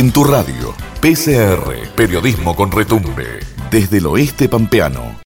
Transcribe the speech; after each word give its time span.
En 0.00 0.12
tu 0.12 0.24
radio, 0.24 0.74
PCR, 1.02 1.92
periodismo 1.94 2.56
con 2.56 2.72
retumbe, 2.72 3.40
desde 3.70 3.98
el 3.98 4.06
oeste 4.06 4.48
pampeano. 4.48 5.20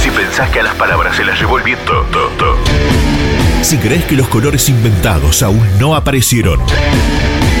Si 0.00 0.08
pensás 0.08 0.50
que 0.50 0.60
a 0.60 0.62
las 0.62 0.76
palabras 0.76 1.16
se 1.16 1.24
las 1.24 1.36
llevó 1.36 1.58
el 1.58 1.64
viento, 1.64 2.06
Si 3.62 3.76
crees 3.76 4.04
que 4.04 4.14
los 4.14 4.28
colores 4.28 4.68
inventados 4.68 5.42
aún 5.42 5.66
no 5.80 5.96
aparecieron. 5.96 6.60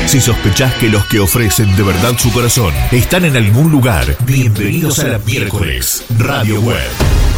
Si 0.06 0.20
sospechás 0.20 0.72
que 0.74 0.88
los 0.88 1.04
que 1.06 1.18
ofrecen 1.18 1.74
de 1.74 1.82
verdad 1.82 2.16
su 2.18 2.32
corazón 2.32 2.72
están 2.92 3.24
en 3.24 3.36
algún 3.36 3.72
lugar, 3.72 4.16
bienvenidos 4.24 5.00
a 5.00 5.08
la 5.08 5.18
miércoles 5.18 6.04
Radio 6.16 6.60
Web. 6.60 7.33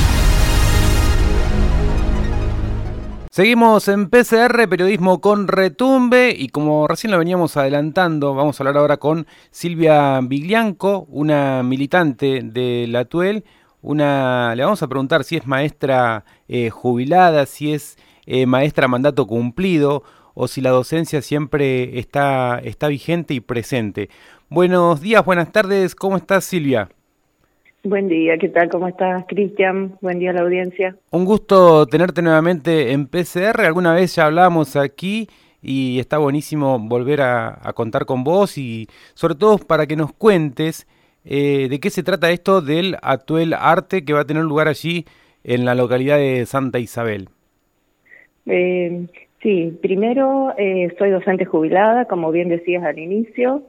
Seguimos 3.36 3.86
en 3.88 4.08
PCR, 4.08 4.66
periodismo 4.66 5.20
con 5.20 5.46
retumbe, 5.46 6.34
y 6.34 6.48
como 6.48 6.88
recién 6.88 7.10
lo 7.10 7.18
veníamos 7.18 7.58
adelantando, 7.58 8.34
vamos 8.34 8.58
a 8.58 8.62
hablar 8.62 8.78
ahora 8.78 8.96
con 8.96 9.27
Silvia 9.50 10.18
Viglianco, 10.22 11.06
una 11.10 11.62
militante 11.62 12.41
de 12.42 12.86
la 12.88 13.04
TUEL. 13.04 13.44
Una, 13.82 14.54
le 14.54 14.64
vamos 14.64 14.82
a 14.82 14.88
preguntar 14.88 15.22
si 15.22 15.36
es 15.36 15.46
maestra 15.46 16.24
eh, 16.48 16.70
jubilada, 16.70 17.44
si 17.44 17.74
es 17.74 17.98
eh, 18.24 18.46
maestra 18.46 18.88
mandato 18.88 19.27
cumplido, 19.27 20.02
o 20.32 20.48
si 20.48 20.62
la 20.62 20.70
docencia 20.70 21.20
siempre 21.20 21.98
está, 21.98 22.58
está 22.64 22.88
vigente 22.88 23.34
y 23.34 23.41
presente. 23.41 24.08
Buenos 24.48 25.02
días, 25.02 25.22
buenas 25.27 25.52
tardes, 25.52 25.94
¿cómo 25.94 26.16
estás 26.16 26.42
Silvia? 26.46 26.88
Buen 27.88 28.08
día, 28.08 28.36
¿qué 28.36 28.48
tal? 28.48 28.68
¿Cómo 28.68 28.88
estás, 28.88 29.24
Cristian? 29.28 29.96
Buen 30.00 30.18
día 30.18 30.30
a 30.30 30.32
la 30.32 30.40
audiencia. 30.40 30.96
Un 31.12 31.24
gusto 31.24 31.86
tenerte 31.86 32.20
nuevamente 32.20 32.90
en 32.90 33.06
PCR. 33.06 33.61
Alguna 33.61 33.94
vez 33.94 34.16
ya 34.16 34.27
hablamos 34.27 34.74
aquí 34.74 35.28
y 35.62 36.00
está 36.00 36.19
buenísimo 36.19 36.80
volver 36.80 37.20
a, 37.20 37.61
contar 37.77 38.05
con 38.05 38.24
vos 38.24 38.58
y 38.58 38.88
sobre 39.14 39.36
todo 39.36 39.58
para 39.58 39.86
que 39.86 39.94
nos 39.94 40.12
cuentes 40.12 40.88
eh, 41.24 41.69
de 41.70 41.78
qué 41.78 41.91
se 41.91 42.02
trata 42.02 42.33
esto 42.33 42.61
del 42.61 42.96
Atuel 43.02 43.55
Arte 43.55 44.05
que 44.05 44.12
va 44.12 44.22
a 44.22 44.27
tener 44.27 44.42
lugar 44.42 44.66
allí 44.66 45.05
en 45.44 45.64
la 45.64 45.77
localidad 45.77 46.16
de 46.16 46.44
Santa 46.44 46.80
Isabel. 46.80 47.28
Eh, 48.46 49.06
sí, 49.44 49.78
primero 49.80 50.52
eh, 50.58 50.92
soy 50.98 51.11
docente 51.11 51.44
jubilada, 51.44 52.06
como 52.06 52.33
bien 52.33 52.48
decías 52.48 52.83
al 52.83 52.98
inicio. 52.98 53.62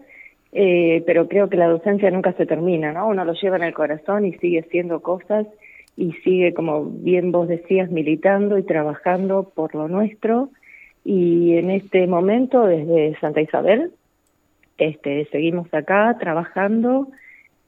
Eh, 0.53 1.03
pero 1.05 1.27
creo 1.27 1.49
que 1.49 1.57
la 1.57 1.67
docencia 1.67 2.09
nunca 2.09 2.33
se 2.33 2.45
termina, 2.45 2.93
¿no? 2.93 3.07
Uno 3.07 3.25
lo 3.25 3.33
lleva 3.33 3.57
en 3.57 3.63
el 3.63 3.73
corazón 3.73 4.25
y 4.25 4.33
sigue 4.33 4.61
haciendo 4.61 5.01
cosas 5.01 5.45
y 5.95 6.13
sigue, 6.23 6.53
como 6.53 6.85
bien 6.85 7.31
vos 7.31 7.47
decías, 7.47 7.89
militando 7.91 8.57
y 8.57 8.63
trabajando 8.63 9.51
por 9.53 9.75
lo 9.75 9.87
nuestro. 9.87 10.49
Y 11.03 11.57
en 11.57 11.71
este 11.71 12.07
momento, 12.07 12.65
desde 12.65 13.17
Santa 13.19 13.41
Isabel, 13.41 13.91
este, 14.77 15.25
seguimos 15.31 15.73
acá 15.73 16.15
trabajando 16.19 17.07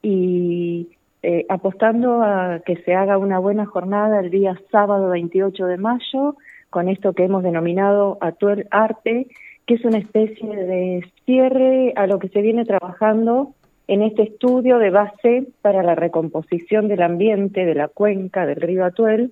y 0.02 0.90
eh, 1.22 1.46
apostando 1.50 2.22
a 2.22 2.62
que 2.66 2.78
se 2.78 2.94
haga 2.94 3.18
una 3.18 3.40
buena 3.40 3.66
jornada 3.66 4.20
el 4.20 4.30
día 4.30 4.60
sábado 4.72 5.10
28 5.10 5.66
de 5.66 5.78
mayo 5.78 6.36
con 6.70 6.88
esto 6.88 7.14
que 7.14 7.24
hemos 7.26 7.44
denominado 7.44 8.18
Atuel 8.22 8.68
Arte, 8.72 9.28
que 9.70 9.76
es 9.76 9.86
una 9.86 10.00
especie 10.00 10.50
de 10.50 11.06
cierre 11.26 11.94
a 11.96 12.08
lo 12.08 12.18
que 12.18 12.30
se 12.30 12.42
viene 12.42 12.66
trabajando 12.66 13.54
en 13.88 14.02
este 14.02 14.24
estudio 14.24 14.80
de 14.80 14.90
base 14.90 15.46
para 15.62 15.84
la 15.84 15.94
recomposición 15.94 16.88
del 16.88 17.04
ambiente 17.04 17.66
de 17.66 17.76
la 17.76 17.88
cuenca 17.88 18.48
del 18.48 18.56
río 18.56 18.84
Atuel 18.84 19.32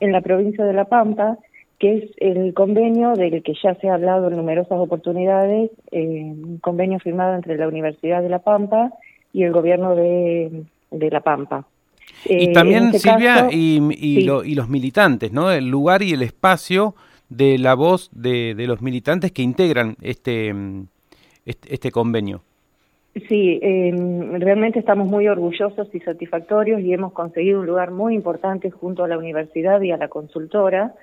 en 0.00 0.10
la 0.10 0.22
provincia 0.22 0.64
de 0.64 0.72
La 0.72 0.86
Pampa, 0.86 1.38
que 1.78 1.98
es 1.98 2.10
el 2.16 2.52
convenio 2.52 3.12
del 3.12 3.44
que 3.44 3.54
ya 3.62 3.76
se 3.76 3.88
ha 3.88 3.94
hablado 3.94 4.26
en 4.26 4.36
numerosas 4.36 4.76
oportunidades, 4.76 5.70
eh, 5.92 6.32
un 6.34 6.58
convenio 6.58 6.98
firmado 6.98 7.36
entre 7.36 7.56
la 7.56 7.68
Universidad 7.68 8.22
de 8.22 8.28
La 8.28 8.40
Pampa 8.40 8.90
y 9.32 9.44
el 9.44 9.52
gobierno 9.52 9.94
de, 9.94 10.64
La 10.90 11.20
Pampa. 11.20 11.64
y 12.24 12.52
también, 12.52 12.86
este 12.86 12.98
Silvia, 12.98 13.46
y, 13.52 13.80
y 14.00 14.54
los 14.56 14.68
militantes, 14.68 15.30
¿no? 15.30 15.52
El 15.52 15.68
lugar 15.68 16.02
y 16.02 16.12
el 16.12 16.22
espacio 16.22 16.96
de 17.28 17.58
la 17.58 17.74
voz 17.74 18.10
de, 18.12 18.54
de 18.54 18.66
los 18.66 18.82
militantes 18.82 19.32
que 19.32 19.42
integran 19.42 19.96
este, 20.00 20.54
este, 21.44 21.74
este 21.74 21.90
convenio. 21.90 22.42
Sí, 23.28 23.58
em, 23.62 24.38
realmente 24.40 24.78
estamos 24.78 25.08
muy 25.08 25.26
orgullosos 25.26 25.88
y 25.94 26.00
satisfactorios 26.00 26.82
y 26.82 26.92
hemos 26.92 27.14
conseguido 27.14 27.60
un 27.60 27.66
lugar 27.66 27.90
muy 27.90 28.14
importante 28.14 28.70
junto 28.70 29.04
a 29.04 29.08
la 29.08 29.16
universidad 29.16 29.80
y 29.80 29.90
a 29.90 29.96
la 29.96 30.08
consultora 30.08 30.94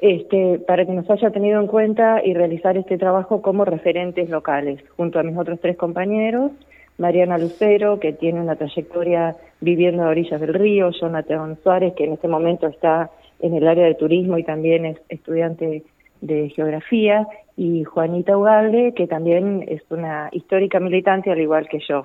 este, 0.00 0.58
para 0.66 0.86
que 0.86 0.92
nos 0.92 1.08
haya 1.10 1.30
tenido 1.30 1.60
en 1.60 1.66
cuenta 1.66 2.24
y 2.24 2.32
realizar 2.32 2.78
este 2.78 2.96
trabajo 2.96 3.42
como 3.42 3.66
referentes 3.66 4.30
locales, 4.30 4.82
junto 4.96 5.18
a 5.18 5.22
mis 5.22 5.36
otros 5.36 5.60
tres 5.60 5.76
compañeros, 5.76 6.52
Mariana 6.96 7.36
Lucero, 7.36 8.00
que 8.00 8.12
tiene 8.12 8.40
una 8.40 8.56
trayectoria 8.56 9.36
viviendo 9.60 10.02
a 10.02 10.08
orillas 10.08 10.40
del 10.40 10.54
río, 10.54 10.90
Jonathan 10.92 11.58
Suárez, 11.62 11.92
que 11.94 12.04
en 12.04 12.14
este 12.14 12.28
momento 12.28 12.68
está 12.68 13.10
en 13.44 13.54
el 13.54 13.68
área 13.68 13.84
de 13.84 13.94
turismo 13.94 14.38
y 14.38 14.42
también 14.42 14.86
es 14.86 14.98
estudiante 15.10 15.82
de 16.22 16.48
geografía, 16.48 17.28
y 17.56 17.84
Juanita 17.84 18.36
Ugalde, 18.36 18.94
que 18.94 19.06
también 19.06 19.64
es 19.68 19.82
una 19.90 20.30
histórica 20.32 20.80
militante 20.80 21.30
al 21.30 21.40
igual 21.40 21.68
que 21.68 21.78
yo. 21.86 22.02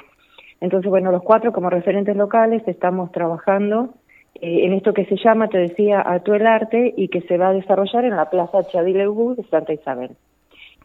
Entonces, 0.59 0.89
bueno, 0.89 1.11
los 1.11 1.23
cuatro 1.23 1.53
como 1.53 1.69
referentes 1.69 2.17
locales 2.17 2.61
estamos 2.67 3.11
trabajando 3.13 3.93
eh, 4.35 4.65
en 4.65 4.73
esto 4.73 4.93
que 4.93 5.05
se 5.05 5.15
llama, 5.15 5.47
te 5.47 5.57
decía, 5.57 6.03
Atuel 6.05 6.45
Arte 6.45 6.93
y 6.97 7.07
que 7.07 7.21
se 7.21 7.37
va 7.37 7.49
a 7.49 7.53
desarrollar 7.53 8.03
en 8.03 8.17
la 8.17 8.29
Plaza 8.29 8.63
Chadilebú 8.65 9.35
de 9.35 9.43
Santa 9.43 9.71
Isabel. 9.71 10.11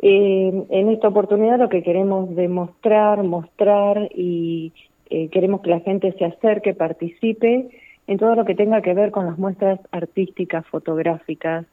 Eh, 0.03 0.64
en 0.70 0.88
esta 0.91 1.09
oportunidad 1.09 1.59
lo 1.59 1.69
que 1.69 1.82
queremos 1.82 2.34
demostrar, 2.37 3.25
mostrar 3.25 4.09
y 4.14 4.72
eh, 5.10 5.28
queremos 5.31 5.62
que 5.62 5.70
la 5.70 5.81
gente 5.81 6.12
se 6.12 6.25
acerque, 6.25 6.75
participe 6.75 7.69
en 8.06 8.19
todo 8.19 8.34
lo 8.34 8.44
que 8.44 8.54
tenga 8.54 8.82
que 8.82 8.94
ver 8.94 9.10
con 9.10 9.26
las 9.26 9.38
muestras 9.38 9.81
artísticas, 9.91 10.66
fotográficas, 10.66 11.66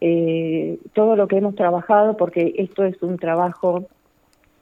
eh, 0.00 0.78
todo 0.92 1.16
lo 1.16 1.28
que 1.28 1.38
hemos 1.38 1.54
trabajado, 1.54 2.16
porque 2.16 2.54
esto 2.58 2.84
es 2.84 3.02
un 3.02 3.18
trabajo 3.18 3.86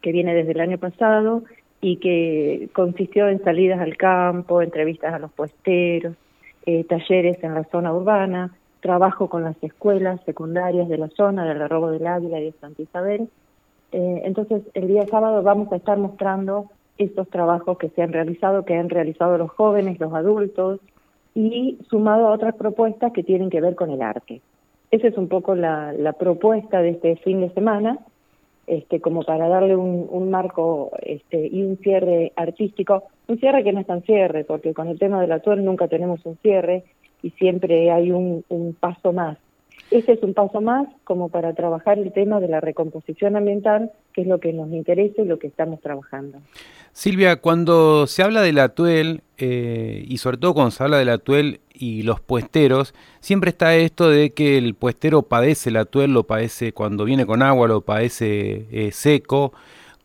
que 0.01 0.13
viene 0.13 0.35
desde 0.35 0.53
el 0.53 0.61
año 0.61 0.79
pasado 0.79 1.43
y 1.81 1.97
que 1.97 2.69
consistió 2.73 3.29
en 3.29 3.43
salidas 3.43 3.81
al 3.81 3.97
campo, 3.97 4.63
entrevistas 4.63 5.15
a 5.15 5.19
los 5.19 5.33
puesteros, 5.33 6.15
eh, 6.65 6.85
talleres 6.85 7.43
en 7.43 7.55
la 7.55 7.65
zona 7.65 7.93
urbana, 7.93 8.55
trabajo 8.81 9.29
con 9.29 9.43
las 9.43 9.57
escuelas 9.63 10.21
secundarias 10.25 10.89
de 10.89 10.99
la 10.99 11.09
zona, 11.09 11.45
del 11.45 11.61
Arrobo 11.61 11.91
del 11.91 12.07
Águila 12.07 12.41
y 12.41 12.45
de 12.47 12.53
Santa 12.53 12.83
Isabel. 12.83 13.29
Eh, 13.91 14.23
entonces, 14.25 14.63
el 14.75 14.89
día 14.89 15.07
sábado 15.07 15.43
vamos 15.43 15.73
a 15.73 15.77
estar 15.77 15.99
mostrando 15.99 16.71
estos 16.99 17.29
trabajos 17.29 17.79
que 17.79 17.91
se 17.91 18.03
han 18.03 18.13
realizado, 18.13 18.65
que 18.65 18.77
han 18.77 18.89
realizado 18.89 19.39
los 19.39 19.51
jóvenes, 19.51 19.99
los 19.99 20.15
adultos, 20.15 20.81
y 21.35 21.79
sumado 21.89 22.29
a 22.29 22.33
otras 22.33 22.55
propuestas 22.55 23.13
que 23.13 23.23
tienen 23.23 23.51
que 23.51 23.61
ver 23.61 23.75
con 23.75 23.91
el 23.91 24.03
arte. 24.03 24.41
Esa 24.91 25.09
es 25.09 25.17
un 25.17 25.29
poco 25.29 25.55
la, 25.55 26.15
propuesta 26.19 26.83
de 26.83 26.91
este 26.91 27.17
fin 27.17 27.41
de 27.41 27.51
semana, 27.51 27.99
este, 28.67 29.01
como 29.01 29.23
para 29.23 29.49
darle 29.49 29.75
un, 29.75 30.31
marco 30.31 30.91
este, 31.01 31.47
y 31.47 31.63
un 31.63 31.79
cierre 31.79 32.33
artístico, 32.37 33.05
un 33.29 33.39
cierre 33.39 33.65
que 33.65 33.73
no 33.73 33.81
es 33.81 33.87
tan 33.87 34.03
cierre, 34.03 34.45
porque 34.45 34.75
con 34.75 34.89
el 34.89 34.99
tema 34.99 35.21
del 35.21 35.33
actual 35.33 35.65
nunca 35.65 35.89
tenemos 35.89 36.25
un 36.27 36.37
cierre 36.39 36.85
y 37.23 37.31
siempre 37.31 37.91
hay 37.91 38.11
un 38.13 38.45
paso 38.79 39.13
más. 39.13 39.39
Ese 39.93 40.13
es 40.13 40.23
un 40.23 40.33
paso 40.33 40.63
más 40.63 40.89
como 41.05 41.29
para 41.29 41.53
trabajar 41.53 41.99
el 41.99 42.13
tema 42.13 42.41
de 42.41 42.49
la 42.49 42.61
recomposición 42.61 43.37
ambiental, 43.37 43.93
que 44.15 44.23
es 44.23 44.27
lo 44.27 44.41
que 44.41 44.53
nos 44.55 44.71
interesa 44.73 45.21
y 45.21 45.27
lo 45.27 45.39
que 45.39 45.49
estamos 45.49 45.81
trabajando. 45.83 46.39
Silvia, 46.93 47.37
cuando 47.37 48.07
se 48.07 48.23
habla 48.23 48.41
de 48.41 48.55
la 48.55 48.71
tuel, 48.71 49.21
eh, 49.37 50.03
y 50.09 50.17
sobre 50.17 50.39
todo 50.39 50.55
cuando 50.55 50.71
se 50.71 50.83
habla 50.83 50.97
de 50.97 51.05
la 51.05 51.19
tuel 51.19 51.61
y 51.75 52.03
los 52.05 52.21
puesteros, 52.21 52.95
siempre 53.21 53.51
está 53.51 53.75
esto 53.77 54.09
de 54.09 54.31
que 54.31 54.57
el 54.57 54.75
puestero 54.75 55.23
padece 55.23 55.71
la 55.71 55.85
tuel, 55.85 56.15
lo 56.15 56.25
padece 56.25 56.73
cuando 56.73 57.05
viene 57.05 57.27
con 57.27 57.43
agua, 57.43 57.69
lo 57.69 57.83
padece 57.83 58.67
eh, 58.71 58.93
seco. 58.93 59.53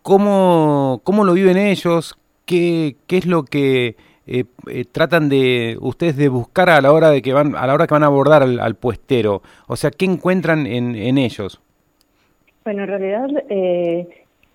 ¿Cómo, 0.01 1.00
¿Cómo 1.06 1.24
lo 1.24 1.33
viven 1.33 1.57
ellos? 1.57 2.18
¿Qué, 2.45 2.98
qué 3.07 3.18
es 3.18 3.25
lo 3.25 3.44
que 3.44 3.95
eh, 4.28 4.86
tratan 4.92 5.30
de 5.30 5.78
ustedes 5.80 6.18
de 6.18 6.30
buscar 6.30 6.70
a 6.70 6.82
la 6.82 6.92
hora 6.92 7.10
de 7.10 7.22
que 7.22 7.34
van 7.34 7.56
a 7.56 7.66
la 7.66 7.74
hora 7.74 7.88
que 7.88 7.94
van 7.94 8.04
a 8.04 8.08
abordar 8.08 8.44
al, 8.44 8.76
puestero? 8.76 9.42
O 9.68 9.76
sea, 9.76 9.92
¿qué 9.92 10.06
encuentran 10.06 10.68
en, 10.68 10.96
en 10.96 11.18
ellos? 11.18 11.62
Bueno, 12.64 12.84
en 12.84 12.88
realidad 12.90 13.28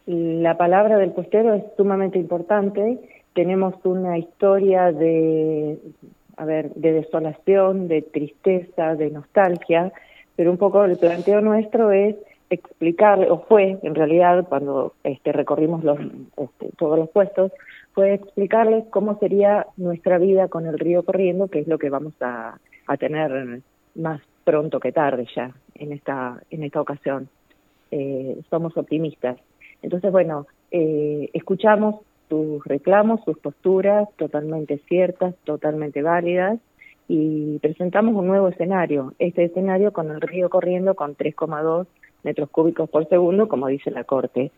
la 0.07 0.57
palabra 0.57 0.99
del 0.99 1.13
puestero 1.13 1.55
es 1.55 1.63
sumamente 1.77 2.19
importante. 2.19 2.99
Tenemos 3.35 3.75
una 3.85 4.19
historia 4.19 4.93
de, 4.93 5.79
a 6.37 6.45
ver, 6.45 6.71
de 6.75 6.93
desolación, 6.93 7.89
de 7.89 8.03
tristeza, 8.03 8.95
de 8.95 9.11
nostalgia, 9.11 9.93
pero 10.37 10.51
un 10.51 10.59
poco 10.59 10.85
el 10.85 10.99
planteo 10.99 11.41
nuestro 11.41 11.93
es 11.93 12.17
explicar, 12.51 13.19
o 13.31 13.39
fue 13.49 13.79
en 13.83 13.95
realidad 13.95 14.45
cuando 14.49 14.93
este, 15.05 15.33
recorrimos 15.33 15.85
los, 15.85 15.99
este, 16.37 16.71
todos 16.77 16.99
los 16.99 17.09
puestos, 17.09 17.53
fue 17.95 18.15
explicarles 18.15 18.85
cómo 18.91 19.19
sería 19.19 19.67
nuestra 19.77 20.19
vida 20.19 20.49
con 20.49 20.67
el 20.67 20.79
río 20.79 21.03
corriendo, 21.03 21.49
que 21.49 21.61
es 21.61 21.69
lo 21.69 21.79
que 21.79 21.91
vamos 21.91 22.15
a, 22.21 22.59
tener 22.99 23.63
más 23.95 24.21
pronto 24.45 24.79
que 24.79 24.93
tarde 24.93 25.27
ya 25.35 25.51
en 25.77 25.93
esta, 25.93 26.43
en 26.51 26.63
esta 26.63 26.81
ocasión. 26.81 27.29
Eh, 27.91 28.39
somos 28.51 28.77
optimistas. 28.77 29.39
Entonces, 29.81 30.13
bueno, 30.13 30.47
eh, 30.71 31.31
escuchamos 31.33 32.01
sus 32.29 32.65
reclamos, 32.65 33.21
sus 33.25 33.39
posturas 33.39 34.09
totalmente 34.17 34.79
ciertas, 34.89 35.35
totalmente 35.45 36.03
válidas 36.03 36.59
y 37.09 37.59
presentamos 37.59 38.15
un 38.15 38.27
nuevo 38.27 38.49
escenario, 38.49 39.13
este 39.19 39.45
escenario 39.45 39.93
con 39.93 40.11
el 40.11 40.21
río 40.21 40.49
corriendo 40.49 40.95
con 40.95 41.17
3,2 41.17 41.87
metros 42.23 42.49
cúbicos 42.51 42.89
por 42.89 43.09
segundo, 43.09 43.49
como 43.49 43.67
dice 43.67 43.91
la 43.91 44.05
Corte. 44.05 44.51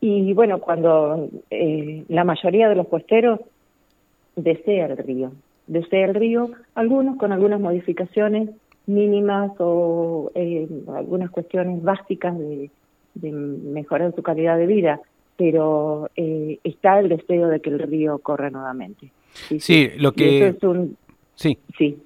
Y 0.00 0.32
bueno, 0.32 0.60
cuando 0.60 1.28
eh, 1.50 2.04
la 2.08 2.24
mayoría 2.24 2.68
de 2.68 2.76
los 2.76 2.86
puesteros 2.86 3.40
desea 4.36 4.86
el 4.86 4.96
río, 4.96 5.32
desea 5.66 6.06
el 6.06 6.14
río, 6.14 6.50
algunos 6.74 7.16
con 7.16 7.32
algunas 7.32 7.60
modificaciones 7.60 8.50
mínimas 8.86 9.50
o 9.58 10.30
eh, 10.34 10.68
algunas 10.94 11.30
cuestiones 11.30 11.82
básicas 11.82 12.38
de, 12.38 12.70
mejorar 13.20 14.14
su 14.14 14.22
calidad 14.22 14.56
de 14.56 14.66
vida, 14.66 15.00
pero 15.36 16.08
eh, 16.14 16.60
está 16.62 17.00
el 17.00 17.08
deseo 17.08 17.48
de 17.48 17.60
que 17.60 17.70
el 17.70 17.80
río 17.80 18.18
corra 18.18 18.48
nuevamente. 18.48 19.10
Sí, 19.58 19.90
lo 19.96 20.12
que... 20.12 20.56
Sí. 21.34 21.58
Sí. 21.76 21.98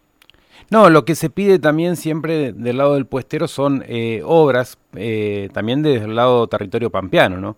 No, 0.70 0.88
lo 0.88 1.04
que 1.04 1.14
se 1.14 1.30
pide 1.30 1.58
también 1.58 1.96
siempre 1.96 2.52
del 2.52 2.78
lado 2.78 2.94
del 2.94 3.06
puestero 3.06 3.48
son 3.48 3.84
eh, 3.86 4.22
obras, 4.24 4.78
eh, 4.96 5.48
también 5.52 5.82
desde 5.82 6.06
el 6.06 6.14
lado 6.14 6.46
territorio 6.46 6.90
pampeano, 6.90 7.38
¿no? 7.38 7.56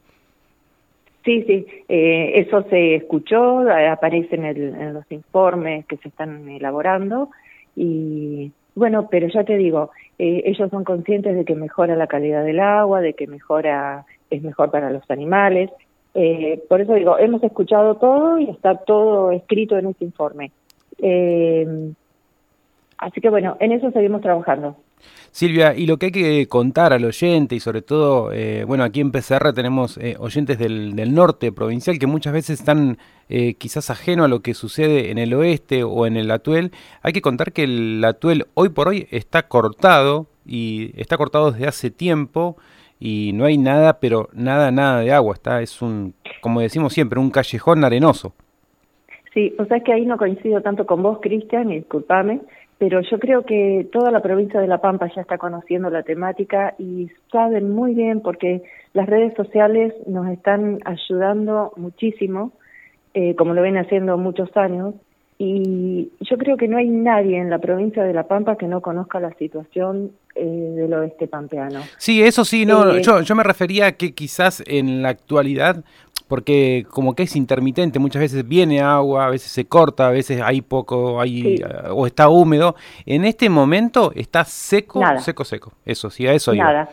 Sí, 1.25 1.43
sí, 1.45 1.67
eh, 1.89 2.33
eso 2.35 2.65
se 2.69 2.97
escuchó, 2.97 3.61
aparece 3.71 4.37
en, 4.37 4.45
en, 4.45 4.93
los 4.95 5.11
informes 5.11 5.87
que 5.87 5.97
se 5.97 6.09
están 6.09 6.49
elaborando 6.49 7.31
y 7.75 8.53
bueno, 8.75 9.09
pero 9.11 9.29
ya 9.29 9.45
te 9.45 9.57
digo, 9.57 9.91
ellos 10.19 10.71
son 10.71 10.85
conscientes 10.85 11.35
de 11.35 11.45
que 11.45 11.55
mejora 11.55 11.97
la 11.97 12.09
calidad 12.09 12.45
del 12.45 12.61
agua, 12.61 13.01
de 13.01 13.15
que 13.15 13.27
mejora, 13.27 14.05
es 14.31 14.43
mejor 14.43 14.71
para 14.71 14.91
los 14.91 15.09
animales. 15.11 15.71
por 16.69 16.81
eso 16.81 16.95
digo, 16.95 17.19
hemos 17.19 17.43
escuchado 17.43 17.97
todo 17.97 18.39
y 18.39 18.51
está 18.51 18.77
todo 18.77 19.31
escrito 19.31 19.79
en 19.79 19.87
ese 19.87 20.05
informe. 20.05 20.51
Eh, 20.99 21.93
así 22.99 23.21
que 23.21 23.31
bueno, 23.31 23.57
en 23.61 23.73
eso 23.73 23.91
seguimos 23.91 24.21
trabajando. 24.21 24.77
Silvia, 25.31 25.75
y 25.75 25.87
lo 25.87 25.97
que 25.97 26.07
hay 26.07 26.13
que 26.13 26.47
contar 26.47 26.93
al 26.93 27.05
oyente 27.05 27.57
y 27.57 27.61
sobre 27.61 27.83
todo, 27.83 28.31
eh, 28.33 28.63
bueno, 28.65 28.85
aquí 28.85 29.01
en 29.01 29.11
PCR 29.11 29.53
tenemos 29.53 29.99
eh, 29.99 30.15
oyentes 30.19 30.59
del, 30.59 30.95
norte 31.13 31.51
provincial 31.51 31.99
que 31.99 32.07
muchas 32.07 32.33
veces 32.33 32.61
están 32.61 32.99
eh, 33.29 33.55
quizás 33.55 33.91
ajeno 33.91 34.23
a 34.23 34.29
lo 34.29 34.41
que 34.41 34.55
sucede 34.55 35.11
en 35.11 35.19
el 35.19 35.35
oeste 35.35 35.83
o 35.83 36.07
en 36.07 36.17
el 36.17 36.31
Atuel. 36.31 36.71
Hay 37.03 37.13
que 37.13 37.21
contar 37.21 37.53
que 37.53 37.65
el 37.65 38.05
Atuel 38.05 38.47
hoy 38.55 38.69
por 38.69 38.87
hoy 38.87 39.09
está 39.11 39.49
cortado 39.49 40.29
y 40.47 40.93
está 41.01 41.17
cortado 41.17 41.51
desde 41.51 41.67
hace 41.67 41.91
tiempo 41.91 42.57
y 43.01 43.33
no 43.35 43.45
hay 43.45 43.59
nada, 43.59 43.99
pero 43.99 44.29
nada, 44.33 44.71
nada 44.71 45.01
de 45.01 45.13
agua. 45.13 45.35
Está, 45.35 45.63
es 45.63 45.83
un, 45.83 46.15
como 46.41 46.61
decimos 46.61 46.93
siempre, 46.93 47.19
un 47.19 47.31
callejón 47.31 47.85
arenoso. 47.85 48.35
Sí, 49.35 49.53
o 49.59 49.65
sea, 49.65 49.79
es 49.79 49.83
que 49.83 49.93
ahí 49.93 50.07
no 50.07 50.17
coincido 50.17 50.61
tanto 50.63 50.87
con 50.87 51.03
vos, 51.03 51.19
Cristian, 51.21 51.71
y 51.73 51.79
discúlpame, 51.79 52.41
pero 52.85 53.01
yo 53.01 53.19
creo 53.19 53.47
que 53.47 53.89
toda 53.91 54.11
la 54.11 54.21
provincia 54.21 54.61
de 54.61 54.67
La 54.67 54.83
Pampa 54.83 55.11
ya 55.17 55.23
está 55.23 55.39
conociendo 55.39 55.89
la 55.89 56.03
temática 56.03 56.75
y 56.79 57.09
saben 57.33 57.71
muy 57.71 57.95
bien 57.95 58.21
porque 58.21 58.63
las 58.93 59.09
redes 59.09 59.33
sociales 59.39 59.95
nos 60.07 60.29
están 60.29 60.81
ayudando 60.85 61.73
muchísimo, 61.77 62.53
eh, 63.15 63.35
como 63.37 63.55
lo 63.55 63.63
ven 63.63 63.79
haciendo 63.79 64.19
muchos 64.19 64.55
años, 64.55 64.95
y 65.39 66.13
yo 66.21 66.37
creo 66.37 66.59
que 66.59 66.69
no 66.69 66.77
hay 66.77 66.91
nadie 66.91 67.39
en 67.39 67.49
la 67.49 67.59
provincia 67.59 68.05
de 68.05 68.13
La 68.13 68.29
Pampa 68.29 68.59
que 68.59 68.69
no 68.69 68.83
conozca 68.83 69.19
la 69.19 69.33
situación 69.39 70.13
eh, 70.35 70.45
del 70.45 70.93
oeste 70.93 71.27
pampeano. 71.27 71.81
Sí, 71.97 72.23
eso 72.23 72.45
sí, 72.45 72.67
no, 72.67 72.97
eh, 72.97 73.03
yo, 73.03 73.23
yo 73.23 73.35
me 73.35 73.45
refería 73.45 73.87
a 73.87 73.93
que 73.93 74.13
quizás 74.13 74.63
en 74.67 75.01
la 75.01 75.09
actualidad 75.09 75.85
porque 76.29 76.87
como 76.91 77.15
que 77.15 77.25
es 77.25 77.37
intermitente, 77.37 77.99
muchas 77.99 78.21
veces 78.21 78.49
viene 78.49 78.81
agua, 78.81 79.27
a 79.27 79.31
veces 79.31 79.53
se 79.53 79.67
corta, 79.67 80.09
a 80.09 80.11
veces 80.11 80.41
hay 80.41 80.63
poco, 80.63 81.21
hay 81.21 81.61
o 81.91 82.07
está 82.07 82.29
húmedo. 82.29 82.75
En 83.05 83.25
este 83.25 83.51
momento 83.51 84.11
está 84.15 84.45
seco, 84.45 85.03
seco, 85.19 85.45
seco. 85.45 85.73
Eso, 85.85 86.11
sí, 86.11 86.27
a 86.27 86.33
eso 86.33 86.55
Nada. 86.55 86.89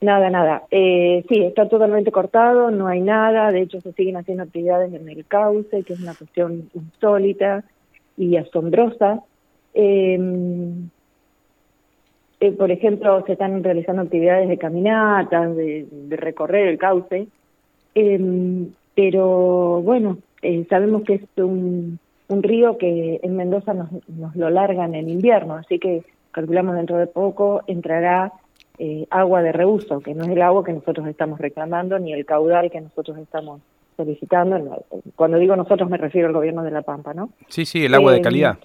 Nada, 0.00 0.30
nada. 0.30 0.64
Eh, 0.70 1.24
sí, 1.28 1.44
está 1.44 1.68
totalmente 1.68 2.10
cortado, 2.10 2.72
no 2.72 2.88
hay 2.88 3.00
nada. 3.00 3.52
De 3.52 3.62
hecho, 3.62 3.80
se 3.80 3.92
siguen 3.92 4.16
haciendo 4.16 4.42
actividades 4.42 4.92
en 4.92 5.08
el 5.08 5.24
cauce, 5.26 5.84
que 5.84 5.92
es 5.92 6.00
una 6.00 6.14
cuestión 6.14 6.68
insólita 6.74 7.62
y 8.16 8.36
asombrosa. 8.36 9.20
Em, 9.74 10.88
eh, 12.40 12.50
por 12.50 12.72
ejemplo, 12.72 13.24
se 13.26 13.34
están 13.34 13.62
realizando 13.62 14.02
actividades 14.02 14.48
de 14.48 14.58
caminatas, 14.58 15.54
de 15.54 15.86
recorrer 16.10 16.66
el 16.66 16.78
cauce. 16.78 17.28
Eh, 17.94 18.68
pero 18.94 19.80
bueno, 19.82 20.18
eh, 20.42 20.66
sabemos 20.68 21.02
que 21.02 21.14
es 21.14 21.22
un, 21.36 21.98
un 22.28 22.42
río 22.42 22.78
que 22.78 23.20
en 23.22 23.36
Mendoza 23.36 23.74
nos, 23.74 23.88
nos 24.08 24.34
lo 24.36 24.50
largan 24.50 24.94
en 24.94 25.08
invierno, 25.08 25.54
así 25.54 25.78
que 25.78 26.02
calculamos 26.30 26.74
dentro 26.74 26.98
de 26.98 27.06
poco 27.06 27.62
entrará 27.66 28.32
eh, 28.78 29.06
agua 29.10 29.42
de 29.42 29.52
reuso, 29.52 30.00
que 30.00 30.14
no 30.14 30.24
es 30.24 30.30
el 30.30 30.42
agua 30.42 30.64
que 30.64 30.72
nosotros 30.72 31.06
estamos 31.06 31.38
reclamando 31.38 31.98
ni 31.98 32.12
el 32.12 32.24
caudal 32.24 32.70
que 32.70 32.80
nosotros 32.80 33.18
estamos 33.18 33.60
solicitando. 33.96 34.84
Cuando 35.14 35.38
digo 35.38 35.54
nosotros 35.56 35.88
me 35.88 35.98
refiero 35.98 36.28
al 36.28 36.34
gobierno 36.34 36.62
de 36.64 36.70
La 36.70 36.82
Pampa, 36.82 37.14
¿no? 37.14 37.30
Sí, 37.48 37.64
sí, 37.64 37.84
el 37.84 37.94
agua 37.94 38.12
de 38.12 38.18
em, 38.18 38.24
calidad. 38.24 38.58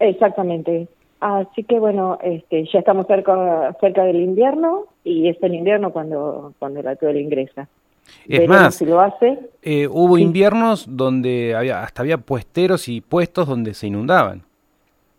Exactamente. 0.00 0.88
Así 1.20 1.64
que 1.64 1.78
bueno, 1.78 2.18
este, 2.22 2.64
ya 2.72 2.78
estamos 2.78 3.06
cerca, 3.06 3.74
cerca 3.80 4.04
del 4.04 4.20
invierno 4.20 4.86
y 5.04 5.28
es 5.28 5.36
el 5.42 5.54
invierno 5.54 5.92
cuando, 5.92 6.52
cuando 6.58 6.82
la 6.82 6.96
tuela 6.96 7.20
ingresa. 7.20 7.68
Es 8.28 8.48
más, 8.48 8.80
lo 8.82 9.00
hace. 9.00 9.38
Eh, 9.62 9.86
hubo 9.88 10.18
inviernos 10.18 10.86
donde 10.88 11.54
había 11.54 11.82
hasta 11.82 12.02
había 12.02 12.18
puesteros 12.18 12.88
y 12.88 13.00
puestos 13.00 13.48
donde 13.48 13.74
se 13.74 13.86
inundaban. 13.86 14.42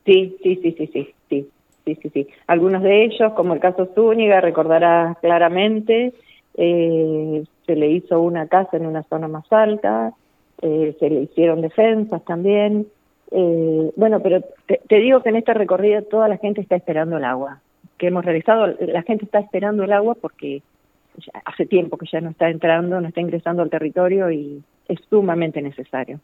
Sí, 0.06 0.38
sí, 0.42 0.60
sí, 0.62 0.76
sí, 0.78 0.88
sí, 0.88 1.14
sí, 1.30 1.50
sí, 1.86 1.96
sí, 2.02 2.10
sí. 2.14 2.28
Algunos 2.48 2.84
de 2.84 3.06
ellos, 3.06 3.34
como 3.34 3.54
el 3.54 3.60
caso 3.60 3.90
Zúñiga, 3.94 4.42
recordarás 4.42 5.18
claramente, 5.20 6.14
eh, 6.56 7.44
se 7.66 7.76
le 7.76 7.92
hizo 7.92 8.22
una 8.22 8.48
casa 8.48 8.78
en 8.78 8.86
una 8.86 9.04
zona 9.04 9.28
más 9.28 9.52
alta, 9.52 10.14
eh, 10.62 10.96
se 11.00 11.10
le 11.10 11.22
hicieron 11.22 11.62
defensas 11.62 12.24
también. 12.26 12.88
bueno, 13.96 14.22
pero 14.22 14.42
te, 14.66 14.82
te 14.88 14.96
digo 14.98 15.22
que 15.22 15.30
en 15.30 15.36
esta 15.36 15.54
recorrida 15.54 16.02
toda 16.02 16.28
la 16.28 16.38
gente 16.38 16.62
está 16.62 16.76
esperando 16.78 17.18
el 17.18 17.26
agua 17.26 17.60
que 17.98 18.08
hemos 18.08 18.24
realizado. 18.24 18.68
La 18.80 19.02
gente 19.04 19.26
está 19.26 19.40
esperando 19.40 19.84
el 19.84 19.92
agua 19.92 20.16
porque 20.20 20.62
hace 21.46 21.66
tiempo 21.66 21.98
que 21.98 22.08
ya 22.12 22.22
no 22.22 22.30
está 22.30 22.50
entrando, 22.50 23.02
no 23.02 23.08
está 23.08 23.22
ingresando 23.22 23.64
al 23.64 23.70
territorio 23.70 24.32
y 24.32 24.62
es 24.88 25.00
sumamente 25.10 25.62
necesario. 25.62 26.20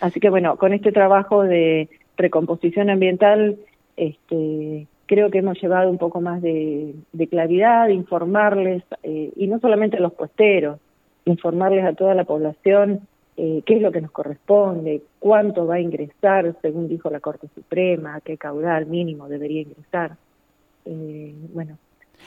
Así 0.00 0.20
que 0.20 0.30
bueno, 0.30 0.56
con 0.56 0.72
este 0.72 0.92
trabajo 0.92 1.42
de 1.42 1.88
recomposición 2.16 2.90
ambiental, 2.90 3.58
este, 3.96 4.86
creo 5.06 5.30
que 5.30 5.38
hemos 5.38 5.60
llevado 5.60 5.90
un 5.90 5.98
poco 5.98 6.20
más 6.20 6.40
de, 6.40 6.94
claridad, 7.30 7.88
informarles, 7.88 8.82
eh, 9.02 9.32
y 9.36 9.46
no 9.46 9.60
solamente 9.60 9.98
a 9.98 10.00
los 10.00 10.14
puesteros, 10.14 10.78
informarles 11.24 11.84
a 11.84 11.92
toda 11.92 12.14
la 12.14 12.24
población 12.24 13.00
eh, 13.36 13.62
qué 13.64 13.76
es 13.76 13.82
lo 13.82 13.92
que 13.92 14.00
nos 14.00 14.10
corresponde, 14.10 15.02
cuánto 15.18 15.66
va 15.66 15.76
a 15.76 15.80
ingresar, 15.80 16.54
según 16.60 16.88
dijo 16.88 17.10
la 17.10 17.20
Corte 17.20 17.48
Suprema, 17.54 18.20
qué 18.22 18.36
caudal 18.36 18.86
mínimo 18.86 19.28
debería 19.28 19.62
ingresar. 19.62 20.16
Eh, 20.84 21.34
bueno, 21.52 21.78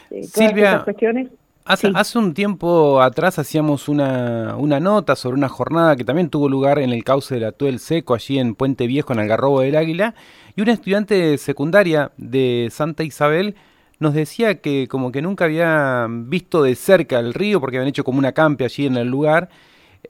todas 0.10 0.30
Silvia, 0.30 0.82
cuestiones 0.84 1.30
Hace, 1.66 2.18
un 2.18 2.34
tiempo 2.34 3.02
atrás 3.02 3.40
hacíamos 3.40 3.88
una, 3.88 4.56
una, 4.58 4.82
nota 4.82 5.16
sobre 5.16 5.38
una 5.38 5.48
jornada 5.48 5.96
que 5.96 6.04
también 6.04 6.30
tuvo 6.30 6.50
lugar 6.50 6.78
en 6.78 6.90
el 6.90 7.06
cauce 7.06 7.36
del 7.36 7.46
Atuel 7.46 7.80
Seco, 7.80 8.14
allí 8.14 8.38
en 8.38 8.54
Puente 8.54 8.86
Viejo, 8.86 9.14
en 9.14 9.20
Algarrobo 9.20 9.62
del 9.62 9.78
Águila, 9.78 10.14
y 10.58 10.62
una 10.62 10.74
estudiante 10.74 11.38
secundaria 11.38 12.12
de 12.18 12.68
Santa 12.70 13.04
Isabel 13.04 13.56
nos 14.00 14.14
decía 14.14 14.60
que 14.60 14.90
como 14.90 15.14
que 15.14 15.22
nunca 15.22 15.46
había 15.46 16.06
visto 16.10 16.64
de 16.64 16.76
cerca 16.76 17.20
el 17.20 17.34
río, 17.34 17.62
porque 17.62 17.78
habían 17.78 17.88
hecho 17.90 18.04
como 18.04 18.20
una 18.20 18.34
campe 18.34 18.66
allí 18.66 18.86
en 18.86 18.98
el 18.98 19.08
lugar. 19.08 19.48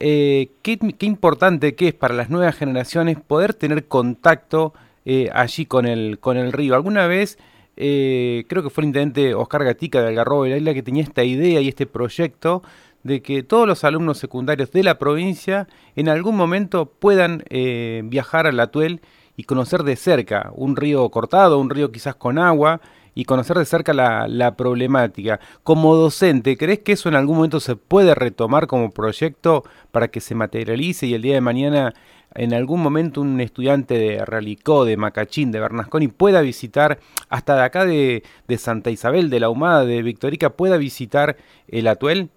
Eh, 0.00 0.50
qué, 0.62 0.76
qué, 0.76 1.06
importante 1.06 1.76
que 1.76 1.88
es 1.88 1.94
para 1.94 2.14
las 2.14 2.30
nuevas 2.30 2.56
generaciones 2.56 3.16
poder 3.24 3.54
tener 3.54 3.86
contacto 3.86 4.74
eh, 5.04 5.30
allí 5.32 5.66
con 5.66 5.86
el, 5.86 6.18
con 6.18 6.36
el 6.36 6.52
río. 6.52 6.74
¿Alguna 6.74 7.06
vez 7.06 7.38
eh, 7.76 8.44
creo 8.48 8.62
que 8.62 8.70
fue 8.70 8.82
el 8.82 8.88
intendente 8.88 9.34
Oscar 9.34 9.64
Gatica 9.64 10.00
de 10.00 10.08
Algarrobo 10.08 10.44
de 10.44 10.50
la 10.50 10.56
Isla 10.58 10.74
que 10.74 10.82
tenía 10.82 11.02
esta 11.02 11.24
idea 11.24 11.60
y 11.60 11.68
este 11.68 11.86
proyecto 11.86 12.62
de 13.02 13.22
que 13.22 13.42
todos 13.42 13.68
los 13.68 13.84
alumnos 13.84 14.18
secundarios 14.18 14.70
de 14.72 14.82
la 14.82 14.98
provincia 14.98 15.68
en 15.94 16.08
algún 16.08 16.36
momento 16.36 16.86
puedan 16.86 17.44
eh, 17.50 18.02
viajar 18.04 18.46
al 18.46 18.58
Atuel 18.60 19.00
y 19.36 19.44
conocer 19.44 19.82
de 19.82 19.96
cerca 19.96 20.50
un 20.54 20.76
río 20.76 21.08
cortado, 21.10 21.58
un 21.58 21.70
río 21.70 21.92
quizás 21.92 22.14
con 22.14 22.38
agua, 22.38 22.80
y 23.14 23.24
conocer 23.24 23.56
de 23.56 23.64
cerca 23.64 23.92
la, 23.92 24.26
la, 24.28 24.56
problemática. 24.56 25.40
Como 25.62 25.94
docente, 25.94 26.56
¿crees 26.56 26.80
que 26.80 26.92
eso 26.92 27.08
en 27.08 27.14
algún 27.14 27.36
momento 27.36 27.60
se 27.60 27.76
puede 27.76 28.14
retomar 28.14 28.66
como 28.66 28.90
proyecto 28.90 29.64
para 29.92 30.08
que 30.08 30.20
se 30.20 30.34
materialice 30.34 31.06
y 31.06 31.14
el 31.14 31.22
día 31.22 31.34
de 31.34 31.40
mañana 31.40 31.94
en 32.34 32.52
algún 32.52 32.82
momento 32.82 33.20
un 33.20 33.40
estudiante 33.40 33.94
de 33.94 34.24
Realicó, 34.24 34.84
de 34.84 34.96
Macachín, 34.96 35.52
de 35.52 35.60
Bernasconi 35.60 36.08
pueda 36.08 36.40
visitar, 36.40 36.98
hasta 37.28 37.56
de 37.56 37.62
acá 37.62 37.84
de, 37.84 38.22
Santa 38.56 38.90
Isabel, 38.90 39.30
de 39.30 39.40
la 39.40 39.50
Humada, 39.50 39.84
de 39.84 40.02
Victorica, 40.02 40.50
pueda 40.50 40.76
visitar 40.76 41.36
el 41.68 41.86
Atuel? 41.86 42.28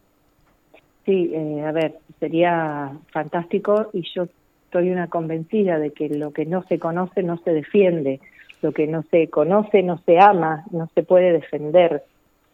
Sí, 1.06 1.32
eh, 1.34 1.64
a 1.66 1.72
ver, 1.72 1.96
sería 2.20 2.92
fantástico 3.12 3.90
y 3.94 4.04
yo 4.14 4.28
estoy 4.66 4.92
una 4.92 5.08
convencida 5.08 5.80
de 5.80 5.92
que 5.92 6.10
lo 6.10 6.32
que 6.32 6.46
no 6.46 6.64
se 6.64 6.80
conoce 6.80 7.24
no 7.24 7.38
se 7.44 7.54
defiende, 7.54 8.20
lo 8.62 8.74
que 8.74 8.88
no 8.88 9.04
se 9.10 9.30
conoce 9.30 9.82
no 9.84 10.00
se 10.06 10.20
ama, 10.20 10.66
no 10.72 10.90
se 10.94 11.04
puede 11.04 11.32
defender. 11.32 12.04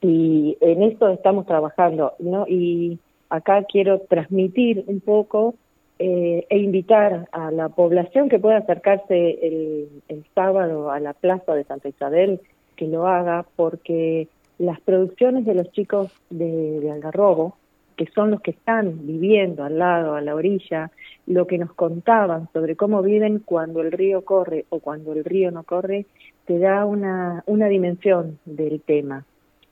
Y 0.02 0.58
en 0.62 0.84
esto 0.84 1.10
estamos 1.10 1.46
trabajando, 1.46 2.14
¿no? 2.20 2.46
Y 2.48 3.00
acá 3.30 3.64
quiero 3.64 4.00
transmitir 4.02 4.84
un 4.88 5.00
poco 5.00 5.56
eh, 6.00 6.46
e 6.50 6.58
invitar 6.58 7.28
a 7.32 7.52
la 7.52 7.70
población 7.70 8.30
que 8.30 8.40
pueda 8.40 8.58
acercarse 8.58 9.40
el, 9.42 10.24
sábado 10.36 10.92
a 10.92 11.00
la 11.00 11.14
plaza 11.14 11.54
de 11.54 11.64
Santa 11.64 11.90
Isabel, 11.90 12.42
que 12.76 12.88
lo 12.88 13.08
haga, 13.08 13.46
porque 13.56 14.28
las 14.58 14.80
producciones 14.82 15.46
de 15.46 15.54
los 15.56 15.72
chicos 15.72 16.12
de, 16.30 16.80
de 16.80 16.92
Algarrobo, 16.92 17.56
que 17.96 18.08
son 18.08 18.32
los 18.32 18.42
que 18.42 18.52
están 18.52 19.06
viviendo 19.06 19.64
al 19.64 19.78
lado, 19.78 20.16
a 20.16 20.22
la 20.22 20.36
orilla, 20.36 20.92
lo 21.28 21.46
que 21.48 21.58
nos 21.58 21.74
contaban 21.74 22.50
sobre 22.52 22.76
cómo 22.76 23.02
viven 23.02 23.40
cuando 23.40 23.82
el 23.82 23.92
río 23.92 24.26
corre 24.26 24.66
o 24.70 24.80
cuando 24.80 25.14
el 25.14 25.24
río 25.24 25.52
no 25.52 25.64
corre, 25.64 26.06
te 26.46 26.60
da 26.60 26.86
una, 26.86 27.44
una 27.46 27.68
dimensión 27.68 28.40
del 28.46 28.82
tema. 28.82 29.26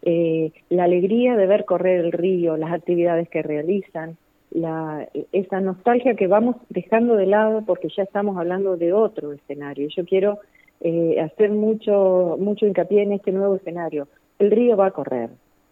Eh, 0.03 0.51
la 0.69 0.85
alegría 0.85 1.35
de 1.35 1.45
ver 1.45 1.65
correr 1.65 2.05
el 2.05 2.11
río, 2.11 2.57
las 2.57 2.71
actividades 2.71 3.29
que 3.29 3.43
realizan, 3.43 4.17
la, 4.51 5.07
esa 5.31 5.61
nostalgia 5.61 6.15
que 6.15 6.27
vamos 6.27 6.57
dejando 6.69 7.15
de 7.15 7.25
lado 7.25 7.63
porque 7.65 7.87
ya 7.95 8.03
estamos 8.03 8.37
hablando 8.37 8.77
de 8.77 8.93
otro 8.93 9.33
escenario. 9.33 9.87
Yo 9.89 10.05
quiero 10.05 10.39
eh, 10.81 11.19
hacer 11.19 11.51
mucho, 11.51 12.37
mucho 12.39 12.65
hincapié 12.65 13.03
en 13.03 13.13
este 13.13 13.31
nuevo 13.31 13.55
escenario. 13.55 14.07
El 14.39 14.51
río 14.51 14.75
va 14.75 14.87
a 14.87 14.91
correr. 14.91 15.29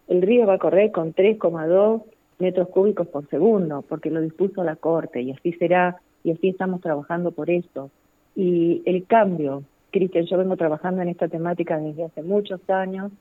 El 0.08 0.22
río 0.22 0.46
va 0.46 0.54
a 0.54 0.58
correr 0.58 0.90
con 0.92 1.14
3,2 1.14 2.02
metros 2.38 2.68
cúbicos 2.68 3.06
por 3.08 3.28
segundo, 3.28 3.84
porque 3.88 4.10
lo 4.10 4.20
dispuso 4.20 4.64
la 4.64 4.76
Corte 4.76 5.20
y 5.20 5.30
así 5.30 5.52
será, 5.52 6.00
y 6.24 6.32
así 6.32 6.48
estamos 6.48 6.80
trabajando 6.80 7.32
por 7.32 7.50
eso. 7.50 7.90
Y 8.34 8.82
el 8.86 9.06
cambio, 9.06 9.62
Cristian, 9.90 10.26
yo 10.26 10.38
vengo 10.38 10.56
trabajando 10.56 11.02
en 11.02 11.08
esta 11.08 11.28
temática 11.28 11.78
desde 11.78 12.04
hace 12.04 12.22
muchos 12.22 12.60
años, 12.70 13.12